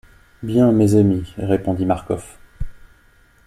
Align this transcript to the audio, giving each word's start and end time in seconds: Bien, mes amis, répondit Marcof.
Bien, 0.41 0.71
mes 0.71 0.95
amis, 0.95 1.31
répondit 1.37 1.85
Marcof. 1.85 2.39